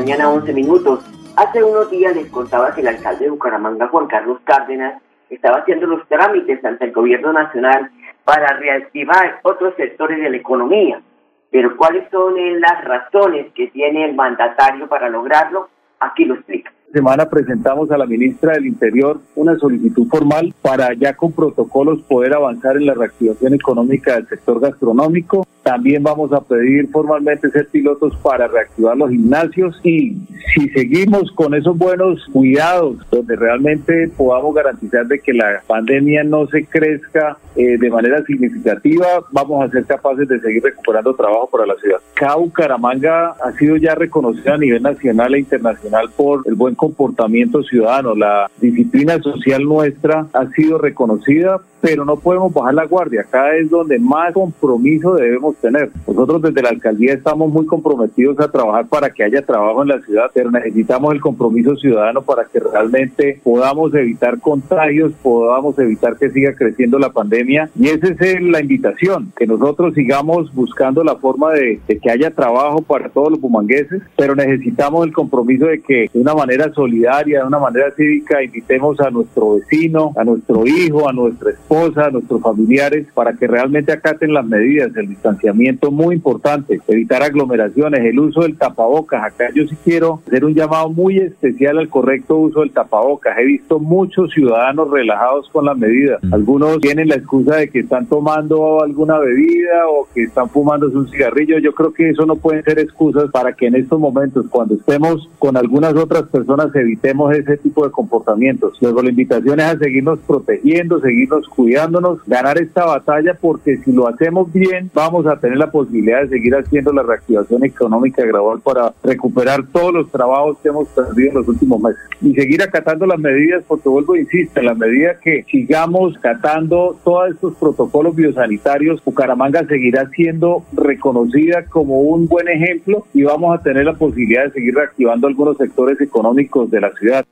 Mañana, 0.00 0.30
11 0.30 0.54
minutos. 0.54 1.04
Hace 1.36 1.62
unos 1.62 1.90
días 1.90 2.16
les 2.16 2.30
contaba 2.30 2.74
que 2.74 2.80
el 2.80 2.88
alcalde 2.88 3.26
de 3.26 3.30
Bucaramanga, 3.30 3.88
Juan 3.88 4.06
Carlos 4.06 4.38
Cárdenas, 4.44 5.02
estaba 5.28 5.58
haciendo 5.58 5.86
los 5.86 6.08
trámites 6.08 6.64
ante 6.64 6.86
el 6.86 6.92
gobierno 6.92 7.34
nacional 7.34 7.90
para 8.24 8.56
reactivar 8.56 9.40
otros 9.42 9.74
sectores 9.76 10.18
de 10.18 10.30
la 10.30 10.38
economía. 10.38 11.02
Pero 11.50 11.76
¿cuáles 11.76 12.08
son 12.10 12.34
las 12.60 12.82
razones 12.82 13.52
que 13.52 13.66
tiene 13.66 14.06
el 14.06 14.14
mandatario 14.14 14.88
para 14.88 15.10
lograrlo? 15.10 15.68
Aquí 15.98 16.24
lo 16.24 16.36
explica 16.36 16.72
semana 16.92 17.28
presentamos 17.28 17.90
a 17.90 17.98
la 17.98 18.06
ministra 18.06 18.54
del 18.54 18.66
Interior 18.66 19.20
una 19.36 19.56
solicitud 19.58 20.08
formal 20.08 20.52
para 20.60 20.92
ya 20.94 21.14
con 21.14 21.32
protocolos 21.32 22.02
poder 22.02 22.34
avanzar 22.34 22.76
en 22.76 22.86
la 22.86 22.94
reactivación 22.94 23.54
económica 23.54 24.14
del 24.14 24.26
sector 24.26 24.60
gastronómico. 24.60 25.46
También 25.62 26.02
vamos 26.02 26.32
a 26.32 26.40
pedir 26.40 26.88
formalmente 26.88 27.50
ser 27.50 27.68
pilotos 27.68 28.16
para 28.22 28.48
reactivar 28.48 28.96
los 28.96 29.10
gimnasios 29.10 29.78
y 29.84 30.16
si 30.54 30.68
seguimos 30.70 31.30
con 31.32 31.54
esos 31.54 31.76
buenos 31.76 32.24
cuidados 32.32 32.96
donde 33.10 33.36
realmente 33.36 34.08
podamos 34.16 34.54
garantizar 34.54 35.06
de 35.06 35.20
que 35.20 35.32
la 35.32 35.62
pandemia 35.66 36.24
no 36.24 36.46
se 36.46 36.64
crezca 36.64 37.36
eh, 37.56 37.76
de 37.78 37.90
manera 37.90 38.22
significativa, 38.24 39.06
vamos 39.32 39.64
a 39.64 39.70
ser 39.70 39.84
capaces 39.84 40.28
de 40.28 40.40
seguir 40.40 40.62
recuperando 40.62 41.14
trabajo 41.14 41.48
para 41.50 41.66
la 41.66 41.74
ciudad. 41.76 41.98
CAU 42.14 42.50
Caramanga 42.50 43.34
ha 43.42 43.52
sido 43.52 43.76
ya 43.76 43.94
reconocida 43.94 44.54
a 44.54 44.58
nivel 44.58 44.82
nacional 44.82 45.34
e 45.34 45.40
internacional 45.40 46.10
por 46.16 46.42
el 46.46 46.54
buen 46.54 46.74
comportamiento 46.74 47.62
ciudadano. 47.62 48.14
La 48.14 48.50
disciplina 48.60 49.20
social 49.20 49.64
nuestra 49.64 50.26
ha 50.32 50.46
sido 50.48 50.78
reconocida 50.78 51.60
pero 51.80 52.04
no 52.04 52.16
podemos 52.16 52.52
bajar 52.52 52.74
la 52.74 52.86
guardia. 52.86 53.22
Acá 53.22 53.56
es 53.56 53.70
donde 53.70 53.98
más 53.98 54.32
compromiso 54.32 55.14
debemos 55.14 55.56
tener. 55.56 55.90
Nosotros 56.06 56.42
desde 56.42 56.62
la 56.62 56.70
alcaldía 56.70 57.14
estamos 57.14 57.52
muy 57.52 57.66
comprometidos 57.66 58.38
a 58.40 58.50
trabajar 58.50 58.86
para 58.86 59.10
que 59.10 59.24
haya 59.24 59.42
trabajo 59.42 59.82
en 59.82 59.88
la 59.88 60.00
ciudad, 60.00 60.30
pero 60.32 60.50
necesitamos 60.50 61.12
el 61.14 61.20
compromiso 61.20 61.76
ciudadano 61.76 62.22
para 62.22 62.44
que 62.44 62.60
realmente 62.60 63.40
podamos 63.42 63.94
evitar 63.94 64.40
contagios, 64.40 65.12
podamos 65.22 65.78
evitar 65.78 66.16
que 66.16 66.30
siga 66.30 66.54
creciendo 66.54 66.98
la 66.98 67.10
pandemia. 67.10 67.70
Y 67.78 67.88
esa 67.88 68.08
es 68.08 68.42
la 68.42 68.60
invitación, 68.60 69.32
que 69.36 69.46
nosotros 69.46 69.94
sigamos 69.94 70.52
buscando 70.54 71.02
la 71.04 71.16
forma 71.16 71.52
de, 71.52 71.80
de 71.86 71.98
que 71.98 72.10
haya 72.10 72.30
trabajo 72.30 72.82
para 72.82 73.08
todos 73.08 73.30
los 73.30 73.40
bumangueses, 73.40 74.02
pero 74.16 74.34
necesitamos 74.34 75.06
el 75.06 75.12
compromiso 75.12 75.66
de 75.66 75.80
que 75.80 76.10
de 76.12 76.20
una 76.20 76.34
manera 76.34 76.72
solidaria, 76.72 77.40
de 77.40 77.46
una 77.46 77.58
manera 77.58 77.90
cívica, 77.96 78.42
invitemos 78.42 79.00
a 79.00 79.10
nuestro 79.10 79.56
vecino, 79.56 80.12
a 80.16 80.24
nuestro 80.24 80.66
hijo, 80.66 81.08
a 81.08 81.12
nuestra 81.12 81.50
esposa, 81.70 82.06
a 82.06 82.10
nuestros 82.10 82.42
familiares, 82.42 83.06
para 83.14 83.32
que 83.34 83.46
realmente 83.46 83.92
acaten 83.92 84.34
las 84.34 84.44
medidas, 84.44 84.90
el 84.96 85.08
distanciamiento 85.08 85.92
muy 85.92 86.16
importante, 86.16 86.80
evitar 86.88 87.22
aglomeraciones, 87.22 88.00
el 88.00 88.18
uso 88.18 88.42
del 88.42 88.58
tapabocas. 88.58 89.22
Acá 89.22 89.50
yo 89.54 89.66
sí 89.68 89.76
quiero 89.84 90.20
hacer 90.26 90.44
un 90.44 90.54
llamado 90.54 90.90
muy 90.90 91.18
especial 91.18 91.78
al 91.78 91.88
correcto 91.88 92.36
uso 92.36 92.60
del 92.60 92.72
tapabocas. 92.72 93.38
He 93.38 93.44
visto 93.44 93.78
muchos 93.78 94.32
ciudadanos 94.32 94.90
relajados 94.90 95.48
con 95.50 95.64
las 95.64 95.78
medidas. 95.78 96.20
Mm. 96.24 96.34
Algunos 96.34 96.80
tienen 96.80 97.08
la 97.08 97.14
excusa 97.14 97.56
de 97.56 97.68
que 97.68 97.80
están 97.80 98.06
tomando 98.06 98.82
alguna 98.82 99.18
bebida 99.18 99.86
o 99.88 100.08
que 100.12 100.24
están 100.24 100.48
fumando 100.50 100.88
un 100.88 101.08
cigarrillo. 101.08 101.58
Yo 101.58 101.72
creo 101.72 101.92
que 101.92 102.10
eso 102.10 102.26
no 102.26 102.34
pueden 102.34 102.64
ser 102.64 102.80
excusas 102.80 103.30
para 103.30 103.52
que 103.52 103.66
en 103.66 103.76
estos 103.76 104.00
momentos, 104.00 104.46
cuando 104.50 104.74
estemos 104.74 105.28
con 105.38 105.56
algunas 105.56 105.94
otras 105.94 106.24
personas, 106.24 106.74
evitemos 106.74 107.32
ese 107.32 107.56
tipo 107.58 107.84
de 107.84 107.92
comportamientos. 107.92 108.76
Luego 108.80 109.02
la 109.02 109.10
invitación 109.10 109.60
es 109.60 109.66
a 109.66 109.78
seguirnos 109.78 110.18
protegiendo, 110.26 111.00
seguirnos 111.00 111.46
cuidando 111.48 111.59
cuidándonos, 111.60 112.24
ganar 112.26 112.56
esta 112.56 112.86
batalla, 112.86 113.36
porque 113.38 113.76
si 113.84 113.92
lo 113.92 114.08
hacemos 114.08 114.50
bien, 114.50 114.90
vamos 114.94 115.26
a 115.26 115.36
tener 115.36 115.58
la 115.58 115.70
posibilidad 115.70 116.22
de 116.22 116.30
seguir 116.30 116.54
haciendo 116.54 116.90
la 116.90 117.02
reactivación 117.02 117.62
económica 117.66 118.24
gradual 118.24 118.60
para 118.60 118.94
recuperar 119.04 119.66
todos 119.70 119.92
los 119.92 120.10
trabajos 120.10 120.56
que 120.62 120.70
hemos 120.70 120.88
perdido 120.88 121.28
en 121.28 121.34
los 121.34 121.48
últimos 121.48 121.78
meses. 121.82 122.00
Y 122.22 122.32
seguir 122.32 122.62
acatando 122.62 123.04
las 123.04 123.18
medidas, 123.18 123.62
porque 123.68 123.90
vuelvo 123.90 124.14
e 124.14 124.20
insisto, 124.20 124.58
en 124.58 124.66
la 124.66 124.74
medida 124.74 125.20
que 125.22 125.44
sigamos 125.50 126.16
acatando 126.16 126.96
todos 127.04 127.32
estos 127.32 127.54
protocolos 127.56 128.16
biosanitarios, 128.16 129.04
Bucaramanga 129.04 129.66
seguirá 129.66 130.08
siendo 130.16 130.64
reconocida 130.72 131.66
como 131.66 132.00
un 132.00 132.26
buen 132.26 132.48
ejemplo 132.48 133.04
y 133.12 133.24
vamos 133.24 133.54
a 133.54 133.62
tener 133.62 133.84
la 133.84 133.98
posibilidad 133.98 134.44
de 134.44 134.52
seguir 134.52 134.74
reactivando 134.74 135.26
algunos 135.26 135.58
sectores 135.58 136.00
económicos 136.00 136.70
de 136.70 136.80
la 136.80 136.90
ciudad. 136.92 137.26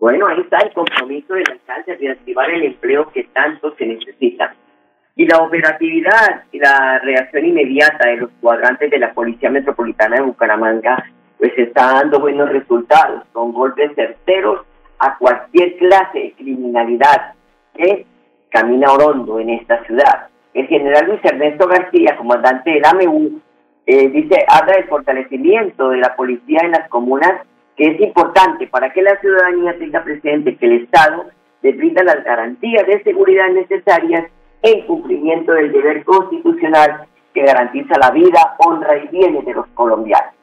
Bueno, 0.00 0.26
ahí 0.28 0.40
está 0.40 0.56
el 0.60 0.72
compromiso 0.72 1.34
del 1.34 1.44
alcalde 1.52 1.94
de 1.98 2.10
activar 2.10 2.50
el 2.50 2.62
empleo 2.62 3.10
que 3.12 3.24
tanto 3.34 3.74
se 3.76 3.84
necesita. 3.84 4.54
Y 5.14 5.26
la 5.26 5.36
operatividad 5.38 6.44
y 6.50 6.58
la 6.58 6.98
reacción 7.00 7.44
inmediata 7.44 8.08
de 8.08 8.16
los 8.16 8.30
cuadrantes 8.40 8.90
de 8.90 8.98
la 8.98 9.12
Policía 9.12 9.50
Metropolitana 9.50 10.16
de 10.16 10.22
Bucaramanga, 10.22 11.04
pues 11.36 11.52
está 11.58 11.92
dando 11.92 12.18
buenos 12.18 12.48
resultados, 12.48 13.24
con 13.32 13.52
golpes 13.52 13.94
certeros 13.94 14.64
a 15.00 15.18
cualquier 15.18 15.76
clase 15.76 16.18
de 16.18 16.32
criminalidad 16.32 17.34
que 17.74 18.06
camina 18.48 18.92
orondo 18.92 19.38
en 19.38 19.50
esta 19.50 19.84
ciudad. 19.84 20.28
El 20.54 20.66
general 20.66 21.08
Luis 21.08 21.20
Ernesto 21.22 21.66
García, 21.68 22.16
comandante 22.16 22.70
del 22.70 22.84
AMU, 22.86 23.40
eh, 23.84 24.08
dice, 24.08 24.46
habla 24.48 24.76
del 24.76 24.88
fortalecimiento 24.88 25.90
de 25.90 25.98
la 25.98 26.16
policía 26.16 26.60
en 26.62 26.70
las 26.70 26.88
comunas 26.88 27.42
es 27.80 27.98
importante 28.00 28.66
para 28.66 28.92
que 28.92 29.00
la 29.00 29.18
ciudadanía 29.20 29.78
tenga 29.78 30.04
presente 30.04 30.56
que 30.56 30.66
el 30.66 30.82
Estado 30.82 31.24
le 31.62 31.72
brinda 31.72 32.02
las 32.02 32.22
garantías 32.22 32.86
de 32.86 33.02
seguridad 33.02 33.48
necesarias 33.48 34.30
en 34.62 34.86
cumplimiento 34.86 35.52
del 35.52 35.72
deber 35.72 36.04
constitucional 36.04 37.06
que 37.32 37.42
garantiza 37.42 37.98
la 37.98 38.10
vida, 38.10 38.56
honra 38.58 38.98
y 39.02 39.08
bienes 39.08 39.46
de 39.46 39.54
los 39.54 39.66
colombianos. 39.68 40.34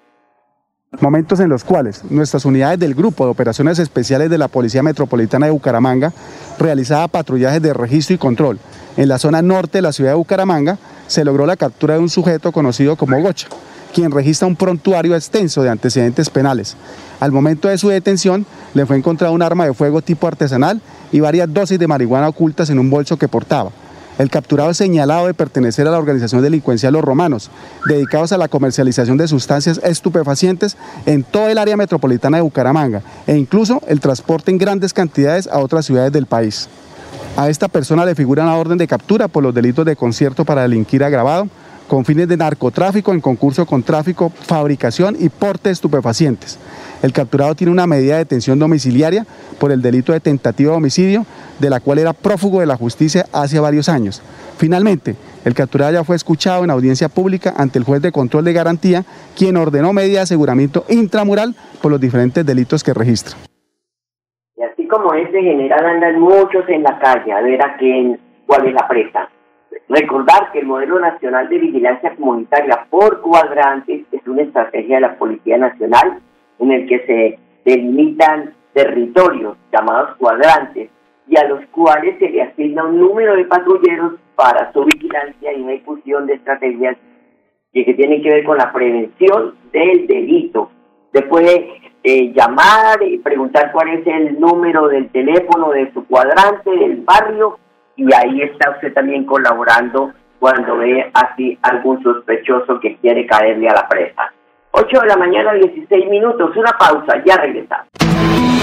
Momentos 1.00 1.40
en 1.40 1.50
los 1.50 1.64
cuales 1.64 2.04
nuestras 2.10 2.44
unidades 2.46 2.80
del 2.80 2.96
Grupo 2.96 3.26
de 3.26 3.32
Operaciones 3.32 3.78
Especiales 3.78 4.32
de 4.32 4.38
la 4.40 4.48
Policía 4.48 4.82
Metropolitana 4.82 5.46
de 5.46 5.52
Bucaramanga 5.52 6.14
realizaba 6.58 7.08
patrullajes 7.08 7.62
de 7.62 7.74
registro 7.74 8.16
y 8.16 8.18
control 8.18 8.58
en 8.96 9.10
la 9.10 9.20
zona 9.20 9.44
norte 9.44 9.78
de 9.78 9.84
la 9.84 9.92
ciudad 9.92 10.12
de 10.12 10.18
Bucaramanga, 10.18 10.80
se 11.06 11.24
logró 11.24 11.46
la 11.46 11.56
captura 11.56 11.96
de 11.96 12.00
un 12.00 12.10
sujeto 12.10 12.52
conocido 12.52 12.96
como 12.96 13.22
Gocha 13.22 13.48
quien 13.94 14.12
registra 14.12 14.48
un 14.48 14.56
prontuario 14.56 15.16
extenso 15.16 15.64
de 15.64 15.70
antecedentes 15.70 16.30
penales. 16.30 16.76
Al 17.20 17.32
momento 17.32 17.68
de 17.68 17.78
su 17.78 17.90
detención, 17.90 18.46
le 18.74 18.86
fue 18.86 18.98
encontrado 18.98 19.34
un 19.34 19.42
arma 19.42 19.66
de 19.66 19.74
fuego 19.74 20.02
tipo 20.02 20.28
artesanal 20.28 20.82
y 21.12 21.20
varias 21.20 21.52
dosis 21.52 21.80
de 21.80 21.88
marihuana 21.88 22.30
ocultas 22.30 22.70
en 22.70 22.80
un 22.80 22.90
bolso 22.90 23.18
que 23.18 23.28
portaba. 23.28 23.72
El 24.18 24.32
capturado 24.32 24.72
es 24.72 24.78
señalado 24.78 25.28
de 25.28 25.36
pertenecer 25.36 25.88
a 25.88 25.92
la 25.92 26.00
organización 26.00 26.42
delincuencial 26.42 26.94
Los 26.94 27.04
Romanos, 27.04 27.52
dedicados 27.86 28.32
a 28.32 28.38
la 28.38 28.48
comercialización 28.48 29.18
de 29.18 29.28
sustancias 29.28 29.80
estupefacientes 29.84 30.76
en 31.06 31.24
toda 31.24 31.52
el 31.52 31.60
área 31.60 31.78
metropolitana 31.78 32.38
de 32.38 32.44
Bucaramanga 32.44 33.04
e 33.28 33.38
incluso 33.38 33.82
el 33.88 34.00
transporte 34.00 34.50
en 34.50 34.58
grandes 34.58 34.94
cantidades 34.94 35.48
a 35.48 35.60
otras 35.60 35.86
ciudades 35.86 36.12
del 36.12 36.26
país. 36.26 36.68
A 37.36 37.50
esta 37.50 37.68
persona 37.68 38.06
le 38.06 38.16
figura 38.16 38.42
una 38.42 38.56
orden 38.56 38.80
de 38.80 38.88
captura 38.88 39.28
por 39.28 39.44
los 39.44 39.54
delitos 39.54 39.86
de 39.86 39.96
concierto 39.96 40.44
para 40.44 40.64
delinquir 40.64 41.04
agravado, 41.04 41.48
con 41.88 42.06
fines 42.06 42.28
de 42.28 42.38
narcotráfico 42.38 43.14
en 43.14 43.22
concurso 43.22 43.66
con 43.66 43.84
tráfico, 43.84 44.30
fabricación 44.30 45.16
y 45.20 45.30
porte 45.30 45.70
de 45.70 45.74
estupefacientes. 45.74 46.60
El 47.02 47.14
capturado 47.14 47.56
tiene 47.56 47.72
una 47.72 47.88
medida 47.88 48.14
de 48.14 48.20
detención 48.20 48.60
domiciliaria 48.60 49.26
por 49.60 49.72
el 49.72 49.82
delito 49.82 50.14
de 50.14 50.20
tentativa 50.20 50.72
de 50.72 50.78
homicidio, 50.78 51.26
de 51.60 51.70
la 51.70 51.80
cual 51.80 52.00
era 52.00 52.14
prófugo 52.14 52.60
de 52.60 52.66
la 52.66 52.76
justicia 52.76 53.26
hace 53.32 53.60
varios 53.60 53.90
años. 53.90 54.22
Finalmente, 54.58 55.16
el 55.46 55.54
capturado 55.54 55.94
ya 55.94 56.04
fue 56.04 56.16
escuchado 56.16 56.64
en 56.64 56.72
audiencia 56.72 57.10
pública 57.10 57.54
ante 57.56 57.80
el 57.80 57.86
juez 57.86 58.02
de 58.02 58.12
control 58.12 58.44
de 58.44 58.54
garantía, 58.54 59.04
quien 59.38 59.58
ordenó 59.58 59.94
medida 59.94 60.18
de 60.18 60.24
aseguramiento 60.24 60.86
intramural 60.90 61.56
por 61.82 61.92
los 61.92 62.02
diferentes 62.02 62.46
delitos 62.46 62.84
que 62.84 62.94
registra. 62.94 63.38
Y 64.58 64.64
así 64.64 64.88
como 64.88 65.14
este 65.14 65.42
general 65.42 65.86
andan 65.86 66.20
muchos 66.20 66.68
en 66.68 66.84
la 66.84 66.98
calle 67.00 67.32
a 67.32 67.42
ver 67.42 67.62
a 67.62 67.78
quién, 67.78 68.20
cuál 68.48 68.68
es 68.68 68.74
la 68.74 68.88
presa. 68.88 69.30
Recordar 69.90 70.52
que 70.52 70.60
el 70.60 70.66
modelo 70.66 71.00
nacional 71.00 71.50
de 71.50 71.60
vigilancia 71.60 72.16
comunitaria 72.16 72.86
por 72.90 73.22
cuadrantes 73.22 74.06
es 74.12 74.28
una 74.28 74.44
estrategia 74.44 74.96
de 74.96 75.02
la 75.02 75.18
Policía 75.18 75.58
Nacional 75.58 76.20
en 76.60 76.72
el 76.72 76.88
que 76.88 77.00
se 77.06 77.40
delimitan 77.66 78.54
territorios 78.74 79.58
llamados 79.72 80.16
cuadrantes 80.18 80.90
y 81.28 81.38
a 81.38 81.48
los 81.48 81.66
cuales 81.68 82.18
se 82.20 82.30
le 82.30 82.42
asigna 82.42 82.86
un 82.86 83.00
número 83.00 83.36
de 83.36 83.46
patrulleros 83.46 84.14
para 84.36 84.72
su 84.72 84.84
vigilancia 84.86 85.52
y 85.54 85.64
difusión 85.64 86.28
de 86.28 86.36
estrategias 86.36 86.98
que, 87.74 87.94
tienen 87.94 88.22
que 88.22 88.30
ver 88.30 88.44
con 88.44 88.58
la 88.58 88.72
prevención 88.72 89.56
del 89.72 90.08
delito. 90.08 90.72
Se 91.14 91.22
puede 91.24 91.82
eh, 92.04 92.34
llamar 92.34 93.02
y 93.04 93.18
preguntar 93.20 93.72
cuál 93.72 93.90
es 93.90 94.08
el 94.08 94.40
número 94.40 94.88
del 94.88 95.10
teléfono 95.10 95.72
de 95.72 95.92
su 95.94 96.06
cuadrante, 96.08 96.72
del 96.72 96.98
barrio, 96.98 97.60
y 97.98 98.14
ahí 98.14 98.42
está 98.42 98.72
usted 98.72 98.94
también 98.94 99.26
colaborando 99.26 100.14
cuando 100.40 100.78
ve 100.78 101.10
así 101.14 101.58
algún 101.64 102.02
sospechoso 102.04 102.80
que 102.80 102.96
quiere 102.98 103.26
caerle 103.26 103.68
a 103.68 103.74
la 103.74 103.88
presa. 103.88 104.32
8 104.72 105.00
de 105.02 105.08
la 105.08 105.18
mañana, 105.18 105.54
16 105.54 106.08
minutos, 106.10 106.56
una 106.56 106.72
pausa, 106.78 107.22
ya 107.26 107.38
regresamos. 107.38 107.88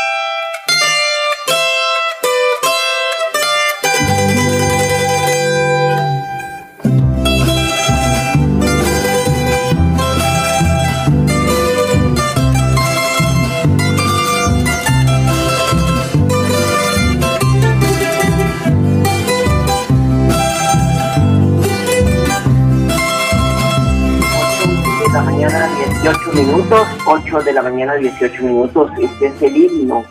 Minutos, 26.71 26.87
8 27.05 27.39
de 27.41 27.53
la 27.53 27.63
mañana 27.63 27.95
18 27.95 28.43
minutos, 28.43 28.91
este 28.97 29.25
es 29.25 29.41
el 29.41 29.57
himno 29.57 30.05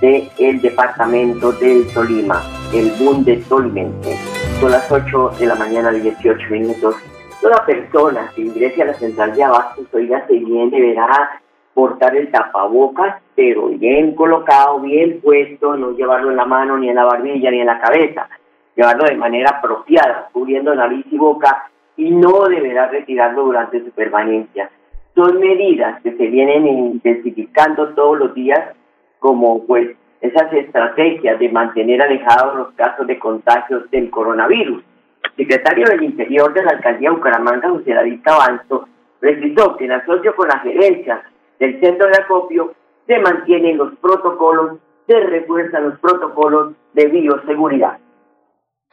del 0.00 0.60
departamento 0.60 1.52
del 1.52 1.86
Tolima, 1.94 2.42
el 2.74 2.90
Bundestolimente. 2.98 4.16
Son 4.58 4.72
las 4.72 4.90
8 4.90 5.34
de 5.38 5.46
la 5.46 5.54
mañana 5.54 5.92
18 5.92 6.50
minutos. 6.50 6.96
Toda 7.40 7.64
persona 7.64 8.28
que 8.34 8.42
ingrese 8.42 8.82
a 8.82 8.86
la 8.86 8.94
central 8.94 9.36
de 9.36 9.44
abastos, 9.44 9.86
oiga, 9.92 10.26
se 10.26 10.34
bien 10.34 10.70
deberá 10.70 11.40
portar 11.74 12.16
el 12.16 12.28
tapabocas, 12.32 13.22
pero 13.36 13.68
bien 13.68 14.16
colocado, 14.16 14.80
bien 14.80 15.20
puesto, 15.22 15.76
no 15.76 15.92
llevarlo 15.92 16.30
en 16.30 16.36
la 16.36 16.44
mano, 16.44 16.76
ni 16.76 16.88
en 16.88 16.96
la 16.96 17.04
barbilla, 17.04 17.52
ni 17.52 17.60
en 17.60 17.66
la 17.66 17.80
cabeza, 17.80 18.28
llevarlo 18.74 19.04
de 19.04 19.16
manera 19.16 19.50
apropiada, 19.58 20.28
cubriendo 20.32 20.74
nariz 20.74 21.06
y 21.08 21.16
boca, 21.16 21.70
y 21.96 22.10
no 22.10 22.48
deberá 22.48 22.88
retirarlo 22.88 23.44
durante 23.44 23.84
su 23.84 23.92
permanencia. 23.92 24.70
Son 25.20 25.38
medidas 25.38 26.00
que 26.00 26.16
se 26.16 26.26
vienen 26.28 26.66
intensificando 26.66 27.88
todos 27.88 28.18
los 28.18 28.34
días, 28.34 28.74
como 29.18 29.66
pues 29.66 29.94
esas 30.22 30.50
estrategias 30.50 31.38
de 31.38 31.50
mantener 31.50 32.00
alejados 32.00 32.56
los 32.56 32.70
casos 32.72 33.06
de 33.06 33.18
contagios 33.18 33.90
del 33.90 34.08
coronavirus. 34.08 34.82
El 35.22 35.30
secretario 35.36 35.84
del 35.88 36.04
Interior 36.04 36.54
de 36.54 36.64
la 36.64 36.70
Alcaldía 36.70 37.10
de 37.10 37.16
Bucaramanga, 37.16 37.68
José 37.68 37.92
David 37.92 38.20
Cabanzo, 38.22 38.88
precisó 39.18 39.76
que 39.76 39.84
en 39.84 39.92
asocio 39.92 40.34
con 40.34 40.48
la 40.48 40.60
gerencia 40.60 41.22
del 41.58 41.78
centro 41.80 42.06
de 42.06 42.16
acopio 42.16 42.72
se 43.06 43.18
mantienen 43.18 43.76
los 43.76 43.94
protocolos, 43.96 44.78
se 45.06 45.20
refuerzan 45.20 45.84
los 45.84 45.98
protocolos 45.98 46.72
de 46.94 47.08
bioseguridad 47.08 47.98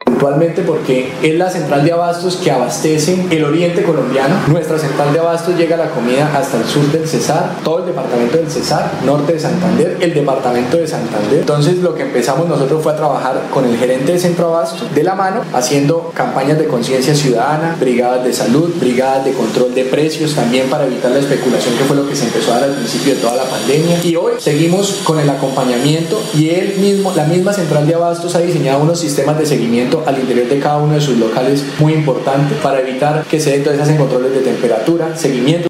puntualmente 0.08 0.62
porque 0.62 1.12
es 1.22 1.34
la 1.34 1.50
central 1.50 1.84
de 1.84 1.92
abastos 1.92 2.36
que 2.36 2.50
abastece 2.50 3.26
el 3.30 3.44
oriente 3.44 3.82
colombiano. 3.82 4.34
Nuestra 4.48 4.78
central 4.78 5.12
de 5.12 5.18
abastos 5.18 5.56
llega 5.56 5.76
la 5.76 5.90
comida 5.90 6.30
hasta 6.34 6.56
el 6.56 6.64
sur 6.64 6.90
del 6.90 7.06
Cesar, 7.06 7.56
todo 7.62 7.80
el 7.80 7.86
departamento 7.86 8.38
del 8.38 8.50
Cesar, 8.50 8.90
norte 9.04 9.34
de 9.34 9.40
Santander, 9.40 9.98
el 10.00 10.14
departamento 10.14 10.78
de 10.78 10.86
Santander. 10.86 11.40
Entonces 11.40 11.78
lo 11.78 11.94
que 11.94 12.02
empezamos 12.02 12.48
nosotros 12.48 12.82
fue 12.82 12.92
a 12.92 12.96
trabajar 12.96 13.42
con 13.52 13.66
el 13.66 13.76
gerente 13.76 14.12
de 14.12 14.18
centro 14.18 14.48
abastos 14.48 14.94
de 14.94 15.02
la 15.02 15.14
mano, 15.14 15.42
haciendo 15.52 16.10
campañas 16.14 16.58
de 16.58 16.66
conciencia 16.66 17.14
ciudadana, 17.14 17.76
brigadas 17.78 18.24
de 18.24 18.32
salud, 18.32 18.74
brigadas 18.80 19.24
de 19.26 19.32
control 19.32 19.74
de 19.74 19.84
precios 19.84 20.34
también 20.34 20.70
para 20.70 20.86
evitar 20.86 21.10
la 21.10 21.18
especulación 21.18 21.74
que 21.76 21.84
fue 21.84 21.96
lo 21.96 22.08
que 22.08 22.16
se 22.16 22.24
empezó 22.24 22.52
a 22.52 22.60
dar 22.60 22.70
al 22.70 22.76
principio 22.76 23.14
de 23.14 23.20
toda 23.20 23.36
la 23.36 23.44
pandemia. 23.44 24.00
Y 24.02 24.16
hoy 24.16 24.32
seguimos 24.38 25.00
con 25.04 25.20
el 25.20 25.28
acompañamiento 25.28 26.20
y 26.34 26.48
él 26.48 26.76
mismo, 26.78 27.12
la 27.14 27.24
misma 27.24 27.52
central 27.52 27.86
de 27.86 27.94
abastos 27.94 28.34
ha 28.34 28.40
diseñado 28.40 28.82
unos 28.82 28.98
sistemas 28.98 29.38
de 29.38 29.44
seguimiento 29.44 29.97
al 30.06 30.18
interior 30.18 30.46
de 30.46 30.60
cada 30.60 30.78
uno 30.82 30.94
de 30.94 31.00
sus 31.00 31.18
locales 31.18 31.76
muy 31.80 31.92
importante 31.92 32.54
para 32.62 32.80
evitar 32.80 33.24
que 33.24 33.40
se 33.40 33.52
den 33.52 33.64
todas 33.64 33.78
esas 33.78 33.96
controles 33.98 34.34
de 34.34 34.40
temperatura, 34.40 35.14
seguimiento. 35.14 35.68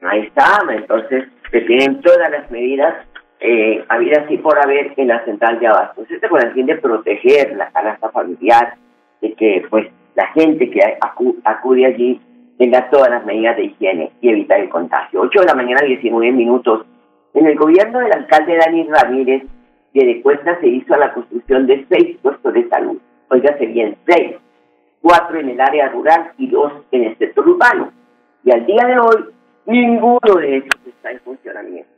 Ahí 0.00 0.20
está, 0.20 0.60
entonces 0.70 1.24
se 1.50 1.60
tienen 1.62 2.00
todas 2.00 2.30
las 2.30 2.50
medidas 2.50 2.94
eh, 3.40 3.84
habidas 3.88 4.24
así 4.26 4.36
por 4.38 4.58
haber 4.58 4.92
en 4.96 5.08
la 5.08 5.24
central 5.24 5.58
de 5.60 5.66
abastos. 5.66 6.10
Esto 6.10 6.28
con 6.28 6.42
el 6.42 6.52
fin 6.52 6.66
de 6.66 6.76
proteger 6.76 7.56
la 7.56 7.70
canasta 7.70 8.10
familiar, 8.10 8.74
de 9.22 9.32
que 9.32 9.64
pues 9.70 9.86
la 10.14 10.26
gente 10.28 10.70
que 10.70 10.80
acu 11.00 11.36
acude 11.44 11.86
allí 11.86 12.20
tenga 12.58 12.90
todas 12.90 13.08
las 13.08 13.24
medidas 13.24 13.56
de 13.56 13.64
higiene 13.64 14.12
y 14.20 14.28
evitar 14.28 14.60
el 14.60 14.68
contagio. 14.68 15.22
8 15.22 15.40
de 15.40 15.46
la 15.46 15.54
mañana, 15.54 15.80
19 15.82 16.32
minutos. 16.32 16.84
En 17.32 17.46
el 17.46 17.56
gobierno 17.56 18.00
del 18.00 18.12
alcalde 18.12 18.58
Dani 18.58 18.86
Ramírez 18.88 19.44
que 19.92 20.04
de 20.04 20.22
cuenta 20.22 20.58
se 20.60 20.68
hizo 20.68 20.94
a 20.94 20.98
la 20.98 21.12
construcción 21.12 21.66
de 21.66 21.86
seis 21.88 22.16
puestos 22.22 22.54
de 22.54 22.68
salud. 22.68 22.98
Oiga, 23.28 23.56
serían 23.58 23.96
seis, 24.06 24.36
cuatro 25.00 25.38
en 25.38 25.50
el 25.50 25.60
área 25.60 25.88
rural 25.88 26.32
y 26.38 26.48
dos 26.48 26.72
en 26.90 27.04
el 27.04 27.18
sector 27.18 27.48
urbano. 27.48 27.92
Y 28.44 28.52
al 28.52 28.66
día 28.66 28.84
de 28.86 28.98
hoy, 28.98 29.24
ninguno 29.66 30.34
de 30.38 30.56
ellos 30.56 30.74
está 30.86 31.10
en 31.10 31.20
funcionamiento. 31.20 31.90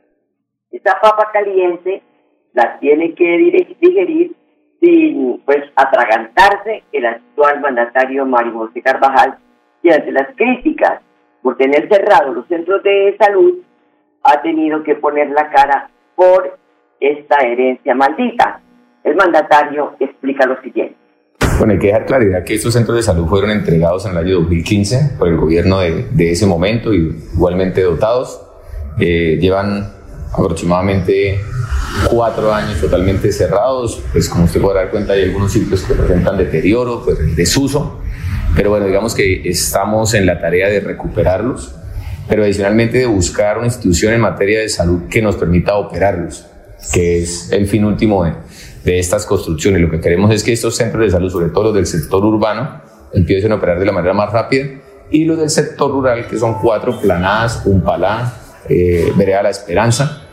Esta 0.71 0.99
papa 0.99 1.29
caliente 1.31 2.01
la 2.53 2.79
tiene 2.79 3.13
que 3.13 3.75
digerir 3.79 4.35
sin 4.79 5.41
pues 5.45 5.63
atragantarse 5.75 6.83
el 6.91 7.05
actual 7.05 7.61
mandatario 7.61 8.25
Mario 8.25 8.53
José 8.53 8.81
Carvajal 8.81 9.37
y 9.81 9.91
ante 9.91 10.11
las 10.11 10.35
críticas 10.35 11.01
por 11.41 11.57
tener 11.57 11.87
cerrados 11.89 12.35
los 12.35 12.47
centros 12.47 12.83
de 12.83 13.15
salud 13.19 13.59
ha 14.23 14.41
tenido 14.41 14.83
que 14.83 14.95
poner 14.95 15.29
la 15.29 15.49
cara 15.51 15.89
por 16.15 16.57
esta 16.99 17.41
herencia 17.41 17.95
maldita. 17.95 18.61
El 19.03 19.15
mandatario 19.15 19.95
explica 19.99 20.45
lo 20.45 20.61
siguiente. 20.61 20.95
Bueno, 21.57 21.73
hay 21.73 21.79
que 21.79 21.87
dejar 21.87 22.05
claridad 22.05 22.43
que 22.43 22.55
estos 22.55 22.73
centros 22.73 22.97
de 22.97 23.03
salud 23.03 23.27
fueron 23.27 23.51
entregados 23.51 24.05
en 24.05 24.13
el 24.13 24.17
año 24.17 24.35
2015 24.41 25.15
por 25.19 25.27
el 25.27 25.37
gobierno 25.37 25.79
de, 25.79 26.07
de 26.11 26.31
ese 26.31 26.45
momento, 26.45 26.93
y 26.93 27.15
igualmente 27.33 27.81
dotados. 27.81 28.41
Eh, 28.99 29.37
llevan 29.39 29.91
aproximadamente 30.33 31.39
cuatro 32.09 32.53
años 32.53 32.79
totalmente 32.79 33.31
cerrados, 33.31 34.03
pues 34.11 34.29
como 34.29 34.45
usted 34.45 34.61
podrá 34.61 34.81
dar 34.81 34.91
cuenta 34.91 35.13
hay 35.13 35.23
algunos 35.23 35.51
sitios 35.51 35.83
que 35.83 35.93
presentan 35.93 36.37
deterioro, 36.37 37.03
pues 37.03 37.35
desuso, 37.35 38.01
pero 38.55 38.71
bueno, 38.71 38.85
digamos 38.85 39.13
que 39.13 39.47
estamos 39.47 40.13
en 40.13 40.25
la 40.25 40.39
tarea 40.39 40.69
de 40.69 40.79
recuperarlos, 40.79 41.75
pero 42.27 42.43
adicionalmente 42.43 42.99
de 42.99 43.05
buscar 43.05 43.57
una 43.57 43.67
institución 43.67 44.13
en 44.13 44.21
materia 44.21 44.59
de 44.59 44.69
salud 44.69 45.03
que 45.09 45.21
nos 45.21 45.35
permita 45.35 45.75
operarlos 45.75 46.47
que 46.91 47.21
es 47.21 47.51
el 47.51 47.67
fin 47.67 47.85
último 47.85 48.23
de, 48.23 48.99
estas 48.99 49.25
construcciones. 49.25 49.81
Lo 49.81 49.89
que 49.89 50.01
queremos 50.01 50.31
es 50.31 50.43
que 50.43 50.51
estos 50.51 50.75
centros 50.75 51.03
de 51.03 51.11
salud, 51.11 51.31
sobre 51.31 51.49
todo 51.49 51.65
los 51.65 51.73
del 51.73 51.85
sector 51.85 52.23
urbano, 52.25 52.81
empiecen 53.13 53.51
a 53.51 53.55
operar 53.55 53.79
de 53.79 53.85
la 53.85 53.91
manera 53.91 54.13
más 54.13 54.31
rápida 54.31 54.65
y 55.09 55.25
los 55.25 55.37
del 55.37 55.49
sector 55.49 55.91
rural, 55.91 56.27
que 56.27 56.37
son 56.37 56.55
cuatro 56.55 56.99
planadas, 56.99 57.61
un 57.65 57.81
palá, 57.81 58.33
eh, 58.67 59.11
Vereda 59.15 59.43
La 59.43 59.49
Esperanza, 59.51 60.23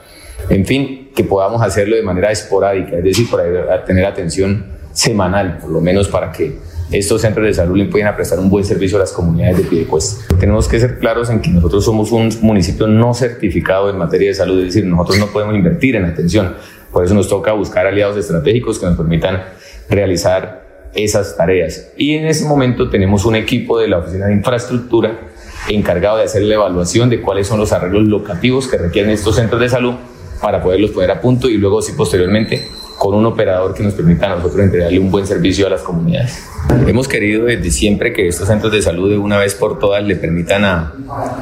en 0.48 0.64
fin, 0.64 1.10
que 1.14 1.24
podamos 1.24 1.62
hacerlo 1.62 1.96
de 1.96 2.02
manera 2.02 2.30
esporádica, 2.30 2.96
es 2.96 3.04
decir, 3.04 3.30
para 3.30 3.84
tener 3.84 4.04
atención 4.04 4.64
semanal, 4.92 5.58
por 5.58 5.70
lo 5.70 5.80
menos 5.80 6.08
para 6.08 6.32
que 6.32 6.58
estos 6.90 7.20
centros 7.20 7.46
de 7.46 7.54
salud 7.54 7.76
le 7.76 7.84
puedan 7.86 8.14
prestar 8.16 8.38
un 8.38 8.50
buen 8.50 8.64
servicio 8.64 8.96
a 8.98 9.00
las 9.00 9.12
comunidades 9.12 9.58
de 9.58 9.64
Piedecuesta. 9.64 10.34
Tenemos 10.38 10.66
que 10.66 10.80
ser 10.80 10.98
claros 10.98 11.30
en 11.30 11.40
que 11.40 11.50
nosotros 11.50 11.84
somos 11.84 12.10
un 12.10 12.30
municipio 12.42 12.86
no 12.86 13.14
certificado 13.14 13.90
en 13.90 13.98
materia 13.98 14.28
de 14.28 14.34
salud, 14.34 14.58
es 14.58 14.74
decir, 14.74 14.84
nosotros 14.86 15.18
no 15.18 15.26
podemos 15.28 15.54
invertir 15.54 15.96
en 15.96 16.04
atención. 16.04 16.56
Por 16.92 17.04
eso 17.04 17.14
nos 17.14 17.28
toca 17.28 17.52
buscar 17.52 17.86
aliados 17.86 18.16
estratégicos 18.16 18.78
que 18.78 18.86
nos 18.86 18.96
permitan 18.96 19.44
realizar 19.88 20.90
esas 20.94 21.36
tareas. 21.36 21.92
Y 21.96 22.16
en 22.16 22.26
ese 22.26 22.44
momento 22.44 22.90
tenemos 22.90 23.24
un 23.24 23.36
equipo 23.36 23.78
de 23.78 23.86
la 23.86 23.98
Oficina 23.98 24.26
de 24.26 24.32
Infraestructura 24.34 25.20
encargado 25.68 26.16
de 26.16 26.24
hacer 26.24 26.42
la 26.42 26.54
evaluación 26.54 27.10
de 27.10 27.20
cuáles 27.20 27.46
son 27.46 27.60
los 27.60 27.72
arreglos 27.72 28.08
locativos 28.08 28.66
que 28.66 28.78
requieren 28.78 29.12
estos 29.12 29.36
centros 29.36 29.60
de 29.60 29.68
salud 29.68 29.94
para 30.40 30.62
poderlos 30.62 30.90
poner 30.90 31.10
a 31.10 31.20
punto 31.20 31.48
y 31.48 31.56
luego, 31.58 31.82
si 31.82 31.92
posteriormente, 31.92 32.66
con 33.00 33.14
un 33.14 33.24
operador 33.24 33.72
que 33.72 33.82
nos 33.82 33.94
permita 33.94 34.26
a 34.26 34.36
nosotros 34.36 34.60
entregarle 34.60 34.98
un 34.98 35.10
buen 35.10 35.26
servicio 35.26 35.66
a 35.66 35.70
las 35.70 35.82
comunidades. 35.82 36.46
Hemos 36.86 37.08
querido 37.08 37.46
desde 37.46 37.70
siempre 37.70 38.12
que 38.12 38.28
estos 38.28 38.46
centros 38.46 38.70
de 38.70 38.82
salud 38.82 39.10
de 39.10 39.16
una 39.16 39.38
vez 39.38 39.54
por 39.54 39.78
todas 39.78 40.04
le 40.04 40.16
permitan 40.16 40.66
a 40.66 40.92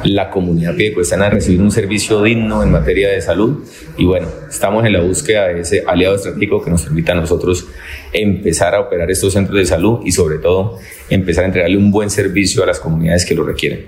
la 0.04 0.30
comunidad 0.30 0.76
piedecuestana 0.76 1.28
recibir 1.28 1.60
un 1.60 1.72
servicio 1.72 2.22
digno 2.22 2.62
en 2.62 2.70
materia 2.70 3.08
de 3.08 3.20
salud 3.20 3.64
y 3.96 4.06
bueno, 4.06 4.28
estamos 4.48 4.84
en 4.84 4.92
la 4.92 5.00
búsqueda 5.00 5.48
de 5.48 5.62
ese 5.62 5.82
aliado 5.84 6.14
estratégico 6.14 6.62
que 6.62 6.70
nos 6.70 6.84
permita 6.84 7.10
a 7.10 7.16
nosotros 7.16 7.68
empezar 8.12 8.76
a 8.76 8.80
operar 8.80 9.10
estos 9.10 9.32
centros 9.32 9.58
de 9.58 9.66
salud 9.66 10.02
y 10.04 10.12
sobre 10.12 10.38
todo 10.38 10.76
empezar 11.10 11.42
a 11.42 11.48
entregarle 11.48 11.76
un 11.76 11.90
buen 11.90 12.08
servicio 12.08 12.62
a 12.62 12.66
las 12.66 12.78
comunidades 12.78 13.26
que 13.26 13.34
lo 13.34 13.42
requieren. 13.42 13.80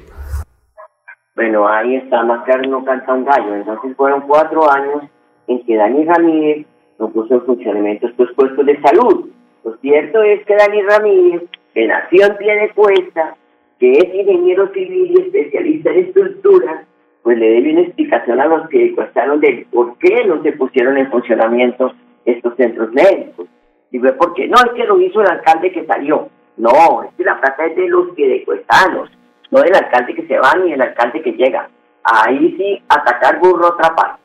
Bueno, 1.36 1.68
ahí 1.68 1.94
está, 1.94 2.24
más 2.24 2.44
claro 2.44 2.68
no 2.68 2.84
cantan 2.84 3.24
gallo. 3.24 3.54
Entonces 3.54 3.96
fueron 3.96 4.22
cuatro 4.26 4.68
años 4.68 5.04
en 5.46 5.64
que 5.64 5.76
Dani 5.76 6.04
Ramírez 6.04 6.66
no 7.00 7.08
puso 7.08 7.34
en 7.34 7.42
funcionamiento 7.42 8.06
estos 8.06 8.30
puestos 8.34 8.64
de 8.66 8.80
salud. 8.82 9.30
Lo 9.64 9.76
cierto 9.78 10.22
es 10.22 10.44
que 10.44 10.54
Dani 10.54 10.82
Ramírez, 10.82 11.42
que 11.74 11.86
nació 11.86 12.26
en 12.26 12.36
pie 12.36 12.54
de 12.54 12.70
cuesta, 12.70 13.36
que 13.78 13.92
es 13.92 14.14
ingeniero 14.14 14.68
civil 14.72 15.14
y 15.16 15.22
especialista 15.22 15.90
en 15.90 16.06
estructuras, 16.06 16.86
pues 17.22 17.38
le 17.38 17.50
debe 17.50 17.72
una 17.72 17.80
explicación 17.82 18.40
a 18.40 18.46
los 18.46 18.68
que 18.68 18.94
cuestaron 18.94 19.40
de 19.40 19.66
por 19.72 19.96
qué 19.98 20.24
no 20.26 20.42
se 20.42 20.52
pusieron 20.52 20.98
en 20.98 21.10
funcionamiento 21.10 21.92
estos 22.26 22.54
centros 22.56 22.92
médicos. 22.92 23.46
Digo, 23.90 24.14
¿por 24.18 24.34
qué? 24.34 24.46
No, 24.46 24.56
es 24.56 24.72
que 24.72 24.84
lo 24.84 25.00
hizo 25.00 25.22
el 25.22 25.30
alcalde 25.30 25.72
que 25.72 25.86
salió. 25.86 26.28
No, 26.58 27.02
es 27.02 27.14
que 27.16 27.24
la 27.24 27.40
plata 27.40 27.64
es 27.64 27.76
de 27.76 27.88
los 27.88 28.10
piedecuestanos, 28.10 29.10
no 29.50 29.60
del 29.60 29.74
alcalde 29.74 30.14
que 30.14 30.26
se 30.26 30.38
va 30.38 30.52
ni 30.62 30.72
del 30.72 30.82
alcalde 30.82 31.22
que 31.22 31.32
llega. 31.32 31.68
Ahí 32.04 32.54
sí, 32.58 32.82
atacar 32.88 33.38
burro 33.40 33.68
otra 33.68 33.94
parte. 33.94 34.20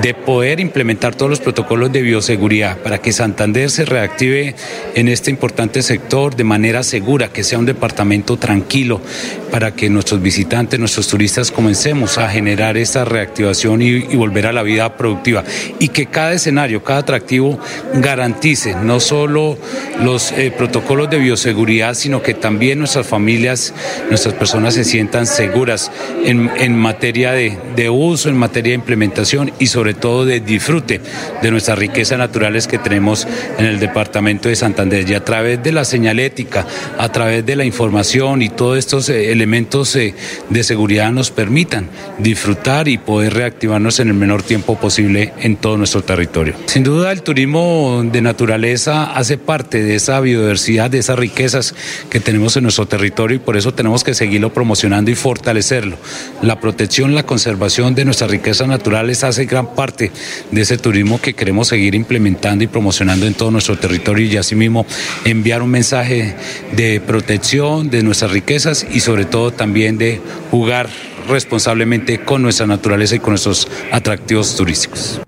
de 0.00 0.14
poder 0.14 0.58
implementar 0.58 1.14
todos 1.14 1.28
los 1.28 1.40
protocolos 1.40 1.92
de 1.92 2.00
bioseguridad 2.00 2.78
para 2.78 2.98
que 2.98 3.12
Santander 3.12 3.68
se 3.68 3.84
reactive 3.84 4.54
en 4.94 5.08
este 5.08 5.30
importante 5.30 5.82
sector 5.82 6.34
de 6.34 6.44
manera 6.44 6.82
segura, 6.82 7.28
que 7.28 7.44
sea 7.44 7.58
un 7.58 7.66
departamento 7.66 8.38
tranquilo, 8.38 9.02
para 9.50 9.74
que 9.74 9.90
nuestros 9.90 10.22
visitantes, 10.22 10.80
nuestros 10.80 11.08
turistas 11.08 11.50
comencemos 11.50 12.16
a 12.16 12.30
generar 12.30 12.78
esta 12.78 13.04
reactivación 13.04 13.82
y, 13.82 14.00
volver 14.16 14.46
a 14.46 14.52
la 14.52 14.62
vida 14.62 14.96
productiva. 14.96 15.44
Y 15.78 15.88
que 15.88 16.06
cada 16.06 16.32
escenario, 16.32 16.82
cada 16.82 17.00
atractivo 17.00 17.58
garantice 17.94 18.74
no 18.74 19.00
solo 19.00 19.58
los 20.00 20.32
eh, 20.32 20.52
protocolos 20.56 21.10
de 21.10 21.18
bioseguridad, 21.18 21.92
sino 21.94 22.22
que 22.22 22.32
también 22.32 22.78
nuestras 22.78 23.06
familias, 23.06 23.74
nuestras 24.08 24.34
personas 24.34 24.75
se 24.76 24.84
sientan 24.84 25.26
seguras 25.26 25.90
en, 26.24 26.50
en 26.58 26.76
materia 26.76 27.32
de, 27.32 27.58
de, 27.74 27.90
uso, 27.90 28.28
en 28.28 28.36
materia 28.36 28.70
de 28.70 28.76
implementación 28.76 29.50
y 29.58 29.68
sobre 29.68 29.94
todo 29.94 30.24
de 30.24 30.40
disfrute 30.40 31.00
de 31.42 31.50
nuestras 31.50 31.78
riquezas 31.78 32.18
naturales 32.18 32.66
que 32.66 32.78
tenemos 32.78 33.26
en 33.58 33.64
el 33.64 33.80
departamento 33.80 34.48
de 34.48 34.56
Santander. 34.56 35.08
Y 35.08 35.14
a 35.14 35.24
través 35.24 35.62
de 35.62 35.72
la 35.72 35.84
señalética, 35.84 36.66
a 36.98 37.08
través 37.10 37.44
de 37.46 37.56
la 37.56 37.64
información 37.64 38.42
y 38.42 38.50
todos 38.50 38.78
estos 38.78 39.08
eh, 39.08 39.32
elementos 39.32 39.96
eh, 39.96 40.14
de 40.50 40.62
seguridad 40.62 41.10
nos 41.10 41.30
permitan 41.30 41.88
disfrutar 42.18 42.88
y 42.88 42.98
poder 42.98 43.32
reactivarnos 43.34 43.98
en 44.00 44.08
el 44.08 44.14
menor 44.14 44.42
tiempo 44.42 44.76
posible 44.76 45.32
en 45.40 45.56
todo 45.56 45.78
nuestro 45.78 46.02
territorio. 46.02 46.54
Sin 46.66 46.82
duda 46.82 47.12
el 47.12 47.22
turismo 47.22 48.02
de 48.04 48.20
naturaleza 48.20 49.04
hace 49.04 49.38
parte 49.38 49.82
de 49.82 49.94
esa 49.94 50.20
biodiversidad, 50.20 50.90
de 50.90 50.98
esas 50.98 51.18
riquezas 51.18 51.74
que 52.10 52.20
tenemos 52.20 52.56
en 52.56 52.64
nuestro 52.64 52.86
territorio 52.86 53.36
y 53.36 53.40
por 53.40 53.56
eso 53.56 53.72
tenemos 53.72 54.04
que 54.04 54.12
seguirlo 54.12 54.52
promoviendo 54.52 54.65
promocionando 54.66 55.12
y 55.12 55.14
fortalecerlo. 55.14 55.96
La 56.42 56.58
protección, 56.58 57.14
la 57.14 57.22
conservación 57.22 57.94
de 57.94 58.04
nuestras 58.04 58.32
riquezas 58.32 58.66
naturales 58.66 59.22
hace 59.22 59.44
gran 59.44 59.76
parte 59.76 60.10
de 60.50 60.60
ese 60.60 60.76
turismo 60.76 61.20
que 61.22 61.34
queremos 61.34 61.68
seguir 61.68 61.94
implementando 61.94 62.64
y 62.64 62.66
promocionando 62.66 63.26
en 63.26 63.34
todo 63.34 63.52
nuestro 63.52 63.78
territorio 63.78 64.26
y 64.26 64.36
asimismo 64.36 64.84
enviar 65.24 65.62
un 65.62 65.70
mensaje 65.70 66.34
de 66.72 67.00
protección 67.00 67.90
de 67.90 68.02
nuestras 68.02 68.32
riquezas 68.32 68.84
y 68.90 68.98
sobre 68.98 69.24
todo 69.24 69.52
también 69.52 69.98
de 69.98 70.20
jugar 70.50 70.88
responsablemente 71.28 72.24
con 72.24 72.42
nuestra 72.42 72.66
naturaleza 72.66 73.14
y 73.14 73.20
con 73.20 73.34
nuestros 73.34 73.68
atractivos 73.92 74.56
turísticos. 74.56 75.22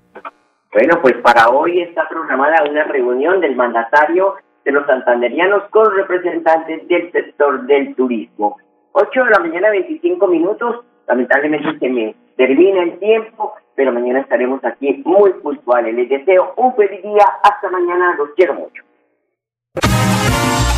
Bueno, 0.73 0.99
pues 1.01 1.15
para 1.23 1.47
hoy 1.47 1.81
está 1.81 2.09
programada 2.09 2.69
una 2.69 2.83
reunión 2.83 3.39
del 3.39 3.55
mandatario 3.55 4.35
de 4.65 4.73
los 4.73 4.85
santanderianos 4.85 5.63
con 5.69 5.95
representantes 5.95 6.85
del 6.89 7.09
sector 7.13 7.65
del 7.67 7.95
turismo. 7.95 8.57
8 8.93 9.23
de 9.23 9.29
la 9.29 9.39
mañana, 9.39 9.69
25 9.71 10.27
minutos. 10.27 10.85
Lamentablemente 11.07 11.79
se 11.79 11.89
me 11.89 12.15
termina 12.37 12.83
el 12.83 12.99
tiempo, 12.99 13.53
pero 13.75 13.91
mañana 13.91 14.19
estaremos 14.19 14.63
aquí 14.63 15.01
muy 15.05 15.31
puntuales. 15.33 15.93
Les 15.95 16.09
deseo 16.09 16.53
un 16.57 16.75
feliz 16.75 17.01
día. 17.01 17.25
Hasta 17.43 17.69
mañana. 17.69 18.15
Los 18.17 18.29
quiero 18.35 18.53
mucho. 18.55 18.83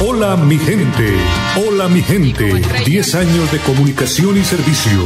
Hola 0.03 0.35
mi 0.35 0.57
gente, 0.57 1.15
hola 1.63 1.87
mi 1.87 2.01
gente. 2.01 2.61
10 2.85 3.15
años 3.15 3.51
de 3.51 3.59
comunicación 3.59 4.35
y 4.35 4.43
servicio. 4.43 5.05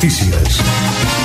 noticias. 0.01 1.20